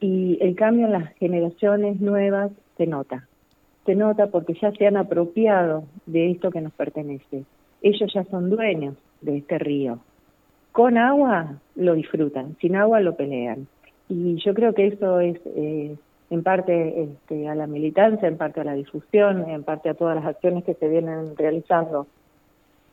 y 0.00 0.38
el 0.40 0.56
cambio 0.56 0.86
en 0.86 0.92
las 0.92 1.14
generaciones 1.14 2.00
nuevas 2.00 2.50
se 2.76 2.86
nota. 2.86 3.28
Se 3.86 3.94
nota 3.94 4.26
porque 4.26 4.54
ya 4.60 4.72
se 4.72 4.86
han 4.86 4.96
apropiado 4.96 5.84
de 6.06 6.32
esto 6.32 6.50
que 6.50 6.60
nos 6.60 6.72
pertenece. 6.72 7.44
Ellos 7.82 8.12
ya 8.12 8.24
son 8.24 8.50
dueños 8.50 8.96
de 9.20 9.38
este 9.38 9.58
río. 9.58 10.00
Con 10.72 10.98
agua 10.98 11.54
lo 11.76 11.94
disfrutan, 11.94 12.56
sin 12.60 12.76
agua 12.76 13.00
lo 13.00 13.16
pelean. 13.16 13.66
Y 14.08 14.36
yo 14.44 14.54
creo 14.54 14.74
que 14.74 14.88
eso 14.88 15.20
es 15.20 15.38
eh, 15.46 15.96
en 16.30 16.42
parte 16.42 17.02
este, 17.02 17.48
a 17.48 17.54
la 17.54 17.66
militancia, 17.66 18.28
en 18.28 18.36
parte 18.36 18.60
a 18.60 18.64
la 18.64 18.74
difusión, 18.74 19.48
en 19.48 19.62
parte 19.62 19.88
a 19.88 19.94
todas 19.94 20.16
las 20.16 20.26
acciones 20.26 20.64
que 20.64 20.74
se 20.74 20.88
vienen 20.88 21.36
realizando 21.36 22.06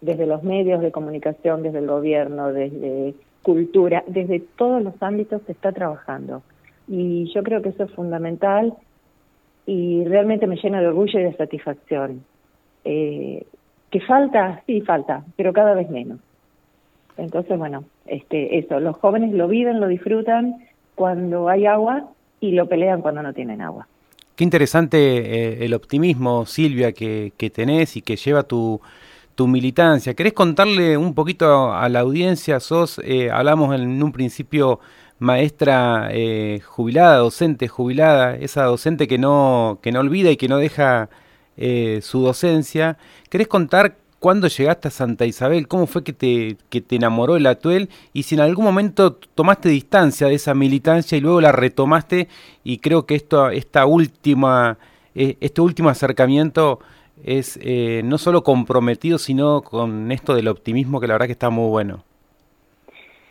desde 0.01 0.27
los 0.27 0.43
medios 0.43 0.81
de 0.81 0.91
comunicación, 0.91 1.63
desde 1.63 1.79
el 1.79 1.88
gobierno, 1.88 2.51
desde 2.51 3.15
cultura, 3.41 4.03
desde 4.07 4.39
todos 4.39 4.83
los 4.83 4.93
ámbitos 5.01 5.41
se 5.45 5.53
está 5.53 5.71
trabajando. 5.71 6.43
Y 6.88 7.31
yo 7.33 7.43
creo 7.43 7.62
que 7.62 7.69
eso 7.69 7.83
es 7.83 7.91
fundamental 7.91 8.73
y 9.65 10.03
realmente 10.05 10.48
me 10.48 10.58
llena 10.58 10.82
de 10.82 10.88
orgullo 10.88 11.20
y 11.20 11.24
de 11.24 11.34
satisfacción. 11.36 12.24
Eh, 12.86 13.46
que 13.89 14.01
falta, 14.01 14.62
sí 14.65 14.82
falta, 14.82 15.24
pero 15.36 15.53
cada 15.53 15.74
vez 15.74 15.89
menos. 15.89 16.20
Entonces, 17.17 17.58
bueno, 17.58 17.86
este, 18.05 18.58
eso, 18.58 18.79
los 18.79 18.98
jóvenes 18.98 19.34
lo 19.34 19.48
viven, 19.48 19.79
lo 19.79 19.88
disfrutan 19.88 20.65
cuando 20.96 21.48
hay 21.48 21.65
agua 21.65 22.10
y 22.39 22.51
lo 22.51 22.67
pelean 22.67 23.01
cuando 23.01 23.22
no 23.22 23.34
tienen 23.34 23.62
agua. 23.62 23.88
Qué 24.36 24.43
interesante 24.43 24.98
eh, 24.98 25.65
el 25.65 25.75
optimismo, 25.75 26.46
Silvia, 26.46 26.91
que, 26.91 27.34
que, 27.38 27.51
tenés 27.51 27.96
y 27.96 28.01
que 28.01 28.15
lleva 28.15 28.43
tu, 28.43 28.82
tu 29.36 29.48
militancia. 29.48 30.13
¿Querés 30.13 30.34
contarle 30.34 30.98
un 30.98 31.13
poquito 31.13 31.72
a 31.72 31.88
la 31.89 32.00
audiencia? 32.00 32.60
Sos, 32.60 33.00
eh, 33.03 33.29
hablamos 33.32 33.75
en 33.75 34.01
un 34.01 34.12
principio, 34.12 34.79
maestra 35.23 36.09
eh, 36.11 36.61
jubilada, 36.65 37.17
docente 37.17 37.67
jubilada, 37.67 38.35
esa 38.35 38.65
docente 38.65 39.07
que 39.07 39.17
no, 39.17 39.79
que 39.81 39.91
no 39.91 40.01
olvida 40.01 40.29
y 40.31 40.37
que 40.37 40.47
no 40.47 40.57
deja 40.57 41.09
eh, 41.57 41.99
su 42.03 42.21
docencia. 42.21 42.97
¿Querés 43.29 43.47
contar 43.47 43.97
¿Cuándo 44.23 44.47
llegaste 44.47 44.87
a 44.87 44.91
Santa 44.91 45.25
Isabel? 45.25 45.67
¿Cómo 45.67 45.85
fue 45.85 46.01
que 46.05 46.13
te, 46.13 46.55
que 46.69 46.79
te 46.79 46.95
enamoró 46.95 47.35
el 47.35 47.45
Atuel? 47.45 47.89
Y 48.13 48.23
si 48.23 48.35
en 48.35 48.41
algún 48.41 48.63
momento 48.63 49.15
tomaste 49.15 49.67
distancia 49.67 50.27
de 50.27 50.35
esa 50.35 50.53
militancia 50.53 51.17
y 51.17 51.19
luego 51.19 51.41
la 51.41 51.51
retomaste 51.51 52.29
y 52.63 52.77
creo 52.77 53.05
que 53.05 53.15
esto, 53.15 53.49
esta 53.49 53.85
última, 53.85 54.77
eh, 55.13 55.35
este 55.41 55.59
último 55.59 55.89
acercamiento 55.89 56.79
es 57.21 57.59
eh, 57.61 58.01
no 58.05 58.17
solo 58.17 58.45
comprometido, 58.45 59.17
sino 59.17 59.61
con 59.61 60.09
esto 60.13 60.35
del 60.35 60.47
optimismo 60.47 61.01
que 61.01 61.07
la 61.07 61.15
verdad 61.15 61.25
que 61.25 61.33
está 61.33 61.49
muy 61.49 61.67
bueno. 61.67 62.05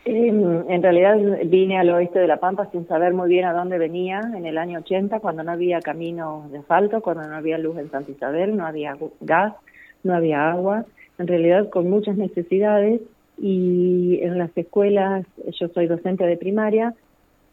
Em, 0.05 0.69
en 0.69 0.83
realidad 0.83 1.17
vine 1.45 1.79
al 1.79 1.91
oeste 1.91 2.19
de 2.19 2.27
La 2.27 2.39
Pampa 2.39 2.69
sin 2.73 2.89
saber 2.89 3.15
muy 3.15 3.29
bien 3.29 3.45
a 3.45 3.53
dónde 3.53 3.79
venía 3.79 4.21
en 4.35 4.47
el 4.47 4.59
año 4.59 4.81
80, 4.81 5.21
cuando 5.21 5.45
no 5.45 5.53
había 5.53 5.81
camino 5.81 6.49
de 6.51 6.59
asfalto, 6.59 7.01
cuando 7.01 7.29
no 7.29 7.37
había 7.37 7.57
luz 7.59 7.79
en 7.79 7.91
Santa 7.91 8.11
Isabel, 8.11 8.57
no 8.57 8.67
había 8.67 8.97
gas 9.21 9.55
no 10.03 10.15
había 10.15 10.51
agua, 10.51 10.85
en 11.19 11.27
realidad 11.27 11.69
con 11.71 11.89
muchas 11.89 12.17
necesidades. 12.17 13.01
Y 13.39 14.21
en 14.23 14.39
las 14.39 14.57
escuelas, 14.57 15.25
yo 15.59 15.69
soy 15.69 15.87
docente 15.87 16.25
de 16.27 16.37
primaria, 16.37 16.95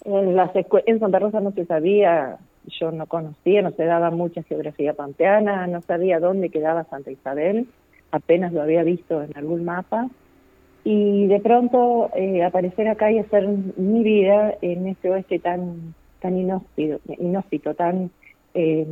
en, 0.06 0.36
las 0.36 0.52
en 0.56 1.00
Santa 1.00 1.20
Rosa 1.20 1.40
no 1.40 1.52
se 1.52 1.66
sabía, 1.66 2.38
yo 2.80 2.92
no 2.92 3.08
conocía, 3.08 3.62
no 3.62 3.72
se 3.72 3.86
daba 3.86 4.12
mucha 4.12 4.44
geografía 4.44 4.94
pampeana, 4.94 5.68
no 5.68 5.82
sabía 5.82 6.20
dónde 6.20 6.50
quedaba 6.50 6.84
Santa 6.86 7.12
Isabel, 7.12 7.68
apenas 8.12 8.54
lo 8.54 8.62
había 8.62 8.84
visto 8.84 9.24
en 9.24 9.36
algún 9.36 9.66
mapa. 9.66 10.10
Y 10.84 11.28
de 11.28 11.40
pronto 11.40 12.10
eh, 12.16 12.44
aparecer 12.44 12.88
acá 12.88 13.12
y 13.12 13.20
hacer 13.20 13.48
mi 13.48 14.04
vida 14.04 14.56
en 14.62 14.88
este 14.88 15.10
oeste 15.10 15.40
tan 15.40 15.94
tan 16.22 16.38
inhóspito, 16.38 17.00
inhóspito 17.18 17.74
tan 17.76 18.12
eh, 18.54 18.86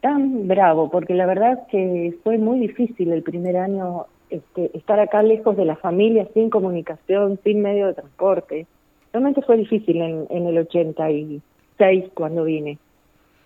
tan 0.00 0.46
bravo, 0.48 0.90
porque 0.90 1.14
la 1.14 1.26
verdad 1.26 1.66
que 1.70 2.14
fue 2.22 2.38
muy 2.38 2.60
difícil 2.60 3.12
el 3.12 3.22
primer 3.22 3.56
año 3.56 4.06
este, 4.30 4.76
estar 4.76 4.98
acá 5.00 5.22
lejos 5.22 5.56
de 5.56 5.64
la 5.64 5.76
familia, 5.76 6.28
sin 6.34 6.50
comunicación, 6.50 7.38
sin 7.44 7.62
medio 7.62 7.86
de 7.86 7.94
transporte. 7.94 8.66
Realmente 9.12 9.42
fue 9.42 9.56
difícil 9.56 10.00
en, 10.00 10.26
en 10.30 10.46
el 10.46 10.58
86 10.58 12.04
cuando 12.14 12.44
vine. 12.44 12.78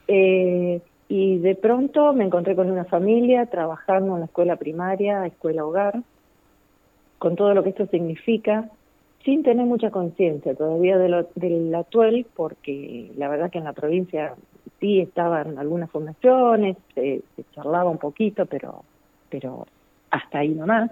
Eh, 0.08 0.80
y 1.08 1.38
de 1.38 1.54
pronto 1.54 2.12
me 2.12 2.24
encontré 2.24 2.54
con 2.56 2.70
una 2.70 2.84
familia 2.84 3.46
trabajando 3.46 4.14
en 4.14 4.20
la 4.20 4.26
escuela 4.26 4.56
primaria, 4.56 5.26
escuela 5.26 5.64
hogar, 5.64 6.02
con 7.20 7.36
todo 7.36 7.52
lo 7.52 7.62
que 7.62 7.68
esto 7.68 7.86
significa, 7.86 8.70
sin 9.24 9.42
tener 9.42 9.66
mucha 9.66 9.90
conciencia 9.90 10.54
todavía 10.54 10.96
de 10.96 11.10
lo, 11.10 11.28
del 11.34 11.72
actual, 11.74 12.24
porque 12.34 13.12
la 13.16 13.28
verdad 13.28 13.50
que 13.50 13.58
en 13.58 13.64
la 13.64 13.74
provincia 13.74 14.34
sí 14.80 15.00
estaban 15.00 15.58
algunas 15.58 15.90
fundaciones, 15.90 16.78
se, 16.94 17.22
charlaba 17.54 17.90
un 17.90 17.98
poquito, 17.98 18.46
pero, 18.46 18.84
pero 19.28 19.66
hasta 20.10 20.38
ahí 20.38 20.48
nomás, 20.48 20.90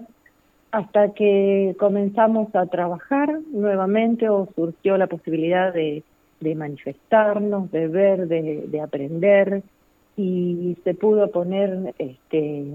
hasta 0.71 1.15
que 1.15 1.75
comenzamos 1.79 2.53
a 2.55 2.67
trabajar 2.67 3.39
nuevamente 3.51 4.29
o 4.29 4.47
surgió 4.55 4.97
la 4.97 5.07
posibilidad 5.07 5.73
de, 5.73 6.03
manifestarnos, 6.55 7.71
de 7.71 7.87
ver, 7.87 8.27
de, 8.27 8.81
aprender 8.81 9.63
y 10.19 10.77
se 10.83 10.93
pudo 10.93 11.31
poner 11.31 11.93
este, 11.97 12.65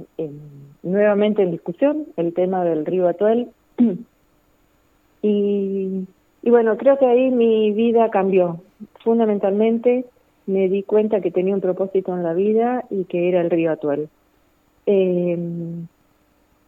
nuevamente 0.82 1.42
en 1.42 1.50
discusión 1.50 2.06
el 2.16 2.32
tema 2.32 2.64
del 2.64 2.86
río 2.86 3.06
Atuel 3.06 3.48
y, 5.22 6.06
y 6.42 6.50
bueno, 6.50 6.76
creo 6.78 6.98
que 6.98 7.06
ahí 7.06 7.30
mi 7.30 7.72
vida 7.72 8.10
cambió 8.10 8.60
fundamentalmente 9.02 10.06
me 10.46 10.68
di 10.68 10.82
cuenta 10.82 11.20
que 11.20 11.30
tenía 11.30 11.54
un 11.54 11.60
propósito 11.60 12.14
en 12.14 12.22
la 12.22 12.34
vida 12.34 12.84
y 12.90 13.04
que 13.04 13.28
era 13.28 13.40
el 13.40 13.50
río 13.50 13.72
Atuel. 13.72 14.08
Eh, 14.86 15.38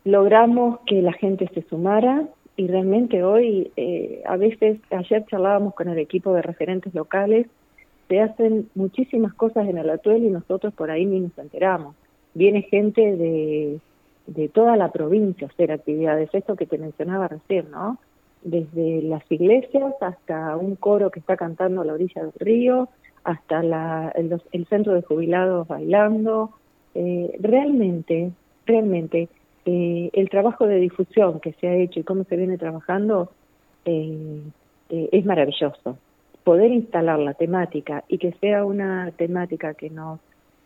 logramos 0.04 0.80
que 0.87 1.02
la 1.02 1.12
gente 1.12 1.50
se 1.52 1.62
sumara 1.62 2.25
y 2.56 2.68
realmente 2.68 3.23
hoy, 3.23 3.71
eh, 3.76 4.23
a 4.25 4.37
veces, 4.37 4.78
ayer 4.90 5.26
charlábamos 5.26 5.75
con 5.75 5.88
el 5.88 5.99
equipo 5.99 6.33
de 6.33 6.40
referentes 6.40 6.95
locales, 6.95 7.47
se 8.09 8.21
hacen 8.21 8.69
muchísimas 8.75 9.35
cosas 9.35 9.69
en 9.69 9.79
el 9.79 9.91
Atuel 9.91 10.25
y 10.25 10.31
nosotros 10.31 10.73
por 10.75 10.91
ahí 10.91 11.07
ni 11.07 11.21
nos 11.21 11.37
enteramos. 11.39 11.97
Viene 12.35 12.63
gente 12.63 13.17
de, 13.17 13.81
de 14.27 14.49
toda 14.49 14.77
la 14.77 14.91
provincia 14.91 15.47
a 15.47 15.51
hacer 15.51 15.73
actividades, 15.73 16.31
esto 16.33 16.57
que 16.57 16.67
te 16.67 16.79
mencionaba 16.79 17.29
recién, 17.29 17.71
¿no? 17.71 17.99
Desde 18.43 19.03
las 19.03 19.23
iglesias 19.31 19.95
hasta 20.01 20.57
un 20.57 20.77
coro 20.77 21.11
que 21.11 21.21
está 21.21 21.37
cantando 21.37 21.81
a 21.81 21.85
la 21.85 21.95
orilla 21.95 22.23
del 22.23 22.33
río, 22.39 22.89
hasta 23.25 23.63
la, 23.63 24.13
el, 24.15 24.67
centro 24.67 24.95
de 24.95 25.03
jubilados 25.03 25.67
bailando. 25.67 26.51
Eh, 26.95 27.37
realmente, 27.41 28.31
realmente, 28.67 29.29
eh, 29.65 30.11
el 30.13 30.31
trabajo 30.31 30.67
de 30.67 30.77
difusión 30.77 31.41
que 31.41 31.53
se 31.55 31.67
ha 31.67 31.75
hecho 31.75 32.01
y 32.01 32.05
cómo 32.05 32.25
se 32.25 32.37
viene 32.37 32.57
trabajando 32.57 33.31
eh, 33.85 34.43
es 34.89 35.25
maravilloso. 35.25 35.99
Poder 36.47 36.71
instalar 36.71 37.19
la 37.19 37.35
temática 37.35 38.05
y 38.07 38.19
que 38.19 38.31
sea 38.41 38.65
una 38.65 39.11
temática 39.17 39.75
que 39.75 39.91
nos 39.91 40.21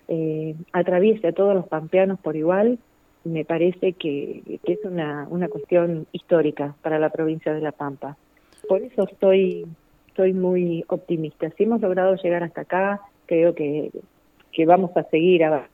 eh, 0.08 0.54
atraviese 0.74 1.28
a 1.28 1.32
todos 1.32 1.54
los 1.54 1.66
pampeanos 1.68 2.20
por 2.20 2.36
igual, 2.36 2.78
me 3.24 3.46
parece 3.46 3.94
que, 3.94 4.60
es 4.62 4.78
una, 4.84 5.26
una 5.30 5.48
cuestión 5.48 6.06
histórica 6.12 6.74
para 6.82 6.98
la 6.98 7.08
provincia 7.08 7.54
de 7.54 7.62
La 7.62 7.72
Pampa. 7.72 8.18
Por 8.68 8.82
eso 8.82 9.04
estoy, 9.04 9.64
estoy 10.08 10.34
muy 10.34 10.84
optimista. 10.88 11.48
Si 11.56 11.64
hemos 11.64 11.80
logrado 11.80 12.14
llegar 12.16 12.42
hasta 12.42 12.60
acá, 12.60 13.00
creo 13.24 13.54
que, 13.54 13.90
que 14.52 14.66
vamos 14.66 14.94
a 14.98 15.04
seguir 15.04 15.44
a, 15.44 15.66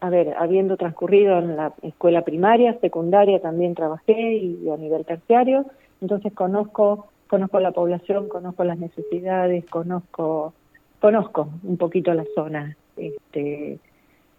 a 0.00 0.10
ver, 0.10 0.34
habiendo 0.38 0.76
transcurrido 0.76 1.38
en 1.38 1.56
la 1.56 1.72
escuela 1.80 2.20
primaria, 2.20 2.78
secundaria 2.80 3.40
también 3.40 3.74
trabajé 3.74 4.34
y 4.34 4.68
a 4.68 4.76
nivel 4.76 5.06
terciario, 5.06 5.64
entonces 6.02 6.34
conozco 6.34 7.08
conozco 7.28 7.60
la 7.60 7.72
población, 7.72 8.28
conozco 8.28 8.64
las 8.64 8.78
necesidades, 8.78 9.64
conozco 9.66 10.54
conozco 11.04 11.50
un 11.62 11.76
poquito 11.76 12.14
la 12.14 12.24
zona. 12.34 12.78
Este, 12.96 13.78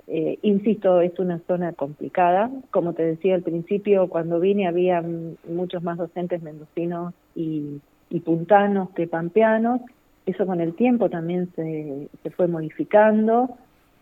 eh, 0.07 0.39
insisto, 0.41 0.99
es 0.99 1.19
una 1.19 1.37
zona 1.45 1.73
complicada. 1.73 2.49
Como 2.71 2.93
te 2.93 3.03
decía 3.03 3.35
al 3.35 3.43
principio, 3.43 4.09
cuando 4.09 4.39
vine 4.39 4.67
había 4.67 5.03
muchos 5.47 5.83
más 5.83 5.99
docentes 5.99 6.41
mendocinos 6.41 7.13
y, 7.35 7.81
puntanos 8.23 8.89
que 8.91 9.07
pampeanos. 9.07 9.81
Eso 10.25 10.47
con 10.47 10.59
el 10.59 10.73
tiempo 10.73 11.09
también 11.09 11.51
se, 11.55 12.07
se 12.23 12.29
fue 12.31 12.47
modificando. 12.47 13.57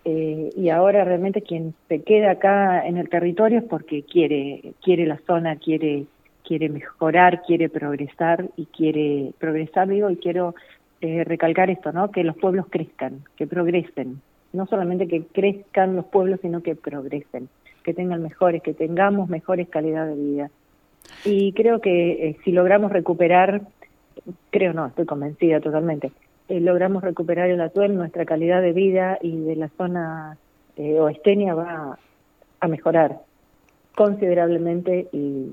Eh, 0.06 0.50
y 0.56 0.70
ahora 0.70 1.04
realmente 1.04 1.42
quien 1.42 1.74
se 1.90 2.02
queda 2.04 2.32
acá 2.32 2.88
en 2.88 2.98
el 2.98 3.10
territorio 3.10 3.60
es 3.60 3.66
porque 3.66 4.04
quiere 4.04 4.74
quiere 4.82 5.06
la 5.06 5.18
zona, 5.26 5.56
quiere 5.56 6.06
quiere 6.44 6.70
mejorar, 6.70 7.42
quiere 7.44 7.70
progresar 7.70 8.50
y 8.56 8.66
quiere 8.68 9.34
progresar, 9.40 9.88
digo, 9.88 10.10
y 10.10 10.18
quiero 10.18 10.56
eh, 11.02 11.24
recalcar 11.24 11.70
esto, 11.70 11.92
¿no? 11.92 12.12
Que 12.12 12.24
los 12.24 12.38
pueblos 12.38 12.68
crezcan, 12.70 13.24
que 13.36 13.48
progresen, 13.48 14.22
no 14.52 14.66
solamente 14.68 15.08
que 15.08 15.24
crezcan 15.24 15.96
los 15.96 16.06
pueblos, 16.06 16.40
sino 16.42 16.62
que 16.62 16.76
progresen, 16.76 17.50
que 17.84 17.94
tengan 17.94 18.22
mejores, 18.22 18.62
que 18.62 18.74
tengamos 18.74 19.30
mejores 19.30 19.68
calidad 19.70 20.08
de 20.08 20.16
vida. 20.16 20.52
Y 21.26 21.54
creo 21.54 21.82
que 21.82 22.30
eh, 22.30 22.38
si 22.44 22.52
logramos 22.52 22.92
recuperar, 22.92 23.62
creo 24.52 24.74
no, 24.74 24.86
estoy 24.88 25.06
convencida 25.06 25.60
totalmente, 25.60 26.12
eh, 26.50 26.60
logramos 26.60 27.04
recuperar 27.04 27.50
el 27.50 27.62
Atuel, 27.62 27.96
nuestra 27.96 28.26
calidad 28.26 28.62
de 28.62 28.74
vida 28.74 29.18
y 29.22 29.38
de 29.38 29.56
la 29.56 29.70
zona 29.70 30.38
eh, 30.78 31.00
oesteña 31.00 31.54
va 31.54 31.98
a 32.60 32.68
mejorar 32.68 33.20
considerablemente 33.96 35.08
y 35.12 35.50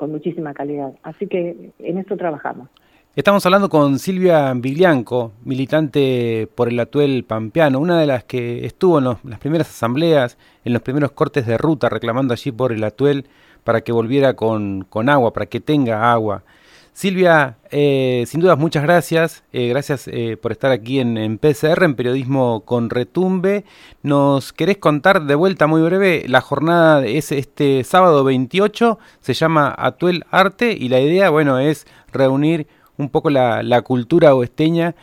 con 0.00 0.10
muchísima 0.10 0.54
calidad. 0.54 0.94
Así 1.02 1.26
que 1.26 1.72
en 1.78 1.98
esto 1.98 2.16
trabajamos. 2.16 2.70
Estamos 3.14 3.44
hablando 3.44 3.68
con 3.68 3.98
Silvia 3.98 4.54
Viglianco, 4.54 5.32
militante 5.44 6.48
por 6.54 6.68
el 6.68 6.80
Atuel 6.80 7.24
Pampeano, 7.24 7.78
una 7.78 8.00
de 8.00 8.06
las 8.06 8.24
que 8.24 8.64
estuvo 8.64 8.98
en 8.98 9.04
las 9.04 9.38
primeras 9.38 9.68
asambleas, 9.68 10.38
en 10.64 10.72
los 10.72 10.80
primeros 10.80 11.12
cortes 11.12 11.44
de 11.46 11.58
ruta, 11.58 11.90
reclamando 11.90 12.32
allí 12.32 12.50
por 12.50 12.72
el 12.72 12.82
Atuel 12.82 13.26
para 13.62 13.82
que 13.82 13.92
volviera 13.92 14.32
con, 14.34 14.86
con 14.88 15.10
agua, 15.10 15.34
para 15.34 15.44
que 15.44 15.60
tenga 15.60 16.10
agua. 16.10 16.44
Silvia, 16.92 17.56
eh, 17.70 18.24
sin 18.26 18.40
dudas 18.40 18.58
muchas 18.58 18.82
gracias, 18.82 19.44
eh, 19.52 19.68
gracias 19.68 20.08
eh, 20.08 20.36
por 20.36 20.52
estar 20.52 20.70
aquí 20.70 21.00
en, 21.00 21.16
en, 21.16 21.38
PCR, 21.38 21.84
en 21.84 21.94
Periodismo 21.94 22.62
con 22.64 22.90
Retumbe. 22.90 23.64
¿Nos 24.02 24.52
querés 24.52 24.78
contar 24.78 25.22
de 25.22 25.34
vuelta 25.34 25.66
muy 25.66 25.80
breve? 25.82 26.24
La 26.28 26.40
jornada 26.40 27.06
es 27.06 27.32
este 27.32 27.84
sábado 27.84 28.24
28, 28.24 28.98
se 29.20 29.34
llama 29.34 29.74
Atuel 29.78 30.24
Arte 30.30 30.76
y 30.78 30.88
la 30.88 31.00
idea, 31.00 31.30
bueno, 31.30 31.58
es 31.58 31.86
reunir 32.12 32.66
un 32.98 33.08
poco 33.08 33.30
la, 33.30 33.62
la 33.62 33.82
cultura 33.82 34.34
oesteña 34.34 34.94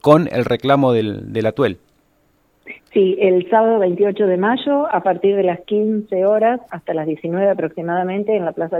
con 0.00 0.28
el 0.30 0.44
reclamo 0.44 0.92
del, 0.92 1.32
del 1.32 1.46
Atuel. 1.46 1.78
Sí, 2.92 3.16
el 3.20 3.48
sábado 3.50 3.78
28 3.78 4.26
de 4.26 4.36
mayo, 4.36 4.86
a 4.92 5.00
partir 5.02 5.36
de 5.36 5.44
las 5.44 5.60
15 5.60 6.26
horas 6.26 6.60
hasta 6.70 6.92
las 6.92 7.06
19 7.06 7.48
aproximadamente, 7.48 8.36
en 8.36 8.44
la 8.44 8.52
Plaza 8.52 8.78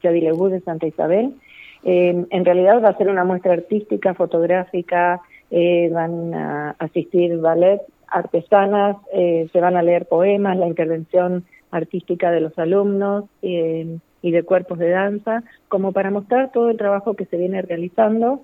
Chadilegú 0.00 0.48
de 0.48 0.60
Santa 0.60 0.86
Isabel, 0.86 1.34
eh, 1.84 2.26
en 2.30 2.44
realidad 2.44 2.82
va 2.82 2.90
a 2.90 2.96
ser 2.96 3.08
una 3.08 3.24
muestra 3.24 3.52
artística, 3.52 4.14
fotográfica, 4.14 5.20
eh, 5.50 5.90
van 5.92 6.34
a 6.34 6.76
asistir 6.78 7.38
ballet, 7.38 7.80
artesanas, 8.08 8.96
eh, 9.12 9.48
se 9.52 9.60
van 9.60 9.76
a 9.76 9.82
leer 9.82 10.06
poemas, 10.06 10.56
la 10.56 10.66
intervención 10.66 11.44
artística 11.70 12.30
de 12.30 12.40
los 12.40 12.58
alumnos 12.58 13.24
y 13.40 14.30
de 14.30 14.42
cuerpos 14.42 14.78
de 14.78 14.90
danza, 14.90 15.42
como 15.68 15.92
para 15.92 16.10
mostrar 16.10 16.52
todo 16.52 16.68
el 16.68 16.76
trabajo 16.76 17.14
que 17.14 17.24
se 17.24 17.38
viene 17.38 17.62
realizando 17.62 18.42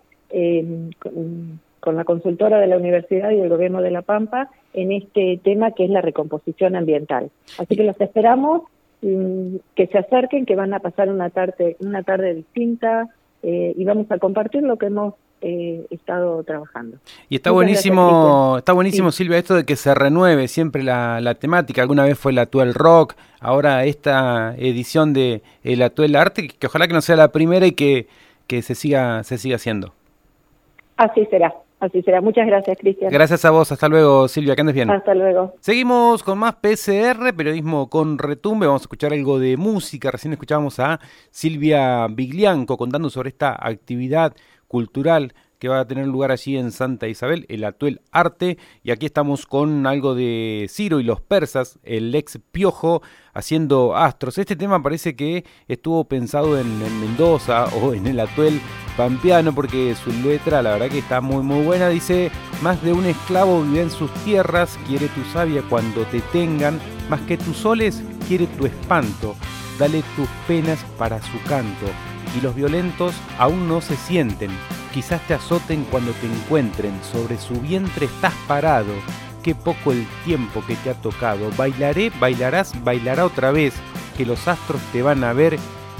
con, 0.98 1.60
con 1.80 1.96
la 1.96 2.04
consultora 2.04 2.58
de 2.58 2.66
la 2.66 2.78
universidad 2.78 3.30
y 3.30 3.40
el 3.40 3.48
gobierno 3.48 3.82
de 3.82 3.90
La 3.90 4.02
Pampa 4.02 4.50
en 4.72 4.92
este 4.92 5.40
tema 5.42 5.72
que 5.72 5.84
es 5.84 5.90
la 5.90 6.00
recomposición 6.00 6.76
ambiental. 6.76 7.30
Así 7.58 7.76
que 7.76 7.84
los 7.84 8.00
esperamos 8.00 8.62
mm, 9.02 9.56
que 9.74 9.86
se 9.86 9.98
acerquen, 9.98 10.46
que 10.46 10.56
van 10.56 10.74
a 10.74 10.80
pasar 10.80 11.08
una 11.08 11.30
tarde, 11.30 11.76
una 11.80 12.02
tarde 12.02 12.34
distinta, 12.34 13.08
eh, 13.42 13.74
y 13.76 13.84
vamos 13.84 14.10
a 14.10 14.18
compartir 14.18 14.62
lo 14.62 14.76
que 14.76 14.86
hemos 14.86 15.14
eh, 15.40 15.86
estado 15.90 16.42
trabajando. 16.42 16.98
Y 17.28 17.36
está 17.36 17.52
buenísimo, 17.52 18.56
está 18.58 18.72
buenísimo 18.72 19.12
Silvia 19.12 19.38
esto 19.38 19.54
de 19.54 19.64
que 19.64 19.76
se 19.76 19.94
renueve 19.94 20.48
siempre 20.48 20.82
la, 20.82 21.20
la, 21.20 21.34
temática. 21.36 21.82
Alguna 21.82 22.04
vez 22.04 22.18
fue 22.18 22.32
el 22.32 22.38
Atuel 22.38 22.74
Rock, 22.74 23.14
ahora 23.40 23.84
esta 23.84 24.54
edición 24.56 25.12
de 25.12 25.42
el 25.62 25.82
Atuel 25.82 26.16
Arte, 26.16 26.48
que 26.48 26.66
ojalá 26.66 26.88
que 26.88 26.94
no 26.94 27.00
sea 27.00 27.14
la 27.14 27.30
primera 27.30 27.66
y 27.66 27.72
que, 27.72 28.08
que 28.48 28.62
se 28.62 28.74
siga 28.74 29.22
se 29.22 29.38
siga 29.38 29.56
haciendo. 29.56 29.92
Así 30.96 31.24
será. 31.26 31.54
Así 31.80 32.02
será. 32.02 32.20
Muchas 32.20 32.46
gracias, 32.46 32.76
Cristian. 32.78 33.12
Gracias 33.12 33.44
a 33.44 33.50
vos. 33.50 33.70
Hasta 33.70 33.88
luego, 33.88 34.26
Silvia. 34.26 34.54
Que 34.54 34.62
andes 34.62 34.74
bien. 34.74 34.90
Hasta 34.90 35.14
luego. 35.14 35.54
Seguimos 35.60 36.22
con 36.22 36.38
más 36.38 36.56
PCR, 36.56 37.34
periodismo 37.36 37.88
con 37.88 38.18
retumbe. 38.18 38.66
Vamos 38.66 38.82
a 38.82 38.84
escuchar 38.84 39.12
algo 39.12 39.38
de 39.38 39.56
música. 39.56 40.10
Recién 40.10 40.32
escuchábamos 40.32 40.80
a 40.80 40.98
Silvia 41.30 42.06
Biglianco 42.08 42.76
contando 42.76 43.10
sobre 43.10 43.28
esta 43.28 43.56
actividad 43.60 44.34
cultural 44.66 45.32
que 45.58 45.68
va 45.68 45.80
a 45.80 45.86
tener 45.86 46.06
lugar 46.06 46.30
allí 46.30 46.56
en 46.56 46.70
Santa 46.70 47.08
Isabel, 47.08 47.44
el 47.48 47.64
Atuel 47.64 48.00
Arte. 48.12 48.58
Y 48.82 48.90
aquí 48.90 49.06
estamos 49.06 49.46
con 49.46 49.86
algo 49.86 50.14
de 50.14 50.66
Ciro 50.70 51.00
y 51.00 51.02
los 51.04 51.20
persas, 51.20 51.78
el 51.82 52.14
ex 52.14 52.38
piojo 52.52 53.02
haciendo 53.34 53.96
astros. 53.96 54.38
Este 54.38 54.56
tema 54.56 54.82
parece 54.82 55.16
que 55.16 55.44
estuvo 55.66 56.04
pensado 56.04 56.58
en, 56.58 56.78
Mendoza 57.00 57.66
o 57.82 57.92
en 57.92 58.06
el 58.06 58.20
Atuel 58.20 58.60
Pampeano 58.96 59.54
porque 59.54 59.94
su 59.94 60.10
letra 60.12 60.62
la 60.62 60.72
verdad 60.72 60.88
que 60.88 60.98
está 60.98 61.20
muy 61.20 61.42
muy 61.42 61.64
buena. 61.64 61.88
Dice, 61.88 62.30
más 62.62 62.82
de 62.82 62.92
un 62.92 63.06
esclavo 63.06 63.62
vive 63.62 63.82
en 63.82 63.90
sus 63.90 64.12
tierras, 64.24 64.78
quiere 64.86 65.08
tu 65.08 65.24
sabia 65.32 65.62
cuando 65.68 66.02
te 66.04 66.20
tengan, 66.32 66.80
más 67.08 67.20
que 67.22 67.36
tus 67.36 67.56
soles 67.56 68.02
quiere 68.26 68.46
tu 68.46 68.66
espanto. 68.66 69.34
Dale 69.78 70.02
tus 70.16 70.28
penas 70.46 70.84
para 70.98 71.22
su 71.22 71.40
canto 71.48 71.86
y 72.36 72.40
los 72.40 72.54
violentos 72.54 73.14
aún 73.38 73.68
no 73.68 73.80
se 73.80 73.96
sienten 73.96 74.50
quizás 74.92 75.20
te 75.26 75.34
azoten 75.34 75.84
cuando 75.84 76.12
te 76.12 76.26
encuentren, 76.26 76.98
sobre 77.02 77.38
su 77.38 77.54
vientre 77.60 78.06
estás 78.06 78.34
parado, 78.46 78.92
qué 79.42 79.54
poco 79.54 79.92
el 79.92 80.06
tiempo 80.24 80.62
que 80.66 80.76
te 80.76 80.90
ha 80.90 80.94
tocado, 80.94 81.50
bailaré, 81.56 82.10
bailarás, 82.20 82.72
bailará 82.84 83.24
otra 83.24 83.50
vez, 83.50 83.74
que 84.16 84.26
los 84.26 84.48
astros 84.48 84.80
te 84.92 85.02
van 85.02 85.24
a 85.24 85.32
ver, 85.32 85.58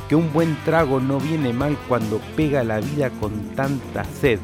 que 0.09 0.17
un 0.17 0.33
buen 0.33 0.57
trago 0.65 1.01
no 1.01 1.19
viene 1.19 1.53
mal 1.53 1.77
cuando 1.89 2.21
pega 2.37 2.65
la 2.65 2.81
vida 2.81 3.11
con 3.11 3.55
tanta 3.55 4.05
sed. 4.05 4.41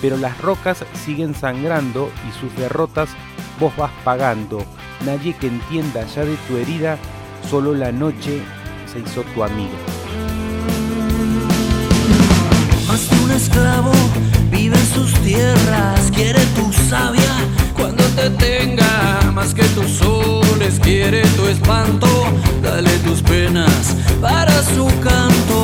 Pero 0.00 0.16
las 0.16 0.38
rocas 0.40 0.84
siguen 1.04 1.34
sangrando 1.34 2.10
y 2.28 2.38
sus 2.38 2.54
derrotas 2.56 3.10
vos 3.60 3.74
vas 3.76 3.92
pagando. 4.04 4.64
Nadie 5.04 5.34
que 5.34 5.48
entienda 5.48 6.04
ya 6.06 6.24
de 6.24 6.36
tu 6.48 6.56
herida, 6.56 6.98
solo 7.48 7.74
la 7.74 7.92
noche 7.92 8.42
se 8.86 9.00
hizo 9.00 9.22
tu 9.34 9.42
amigo 9.42 9.95
esclavo 13.36 13.92
vive 14.50 14.76
en 14.76 14.94
sus 14.94 15.12
tierras, 15.20 16.10
quiere 16.14 16.40
tu 16.56 16.72
sabia 16.88 17.34
cuando 17.74 18.02
te 18.16 18.30
tenga, 18.30 19.30
más 19.34 19.52
que 19.52 19.64
tus 19.74 19.90
soles, 19.98 20.80
quiere 20.80 21.20
tu 21.36 21.46
espanto, 21.46 22.08
dale 22.62 22.90
tus 23.00 23.20
penas 23.22 23.94
para 24.20 24.62
su 24.62 24.86
canto. 25.00 25.55